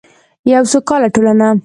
[0.51, 1.47] یوه سوکاله ټولنه.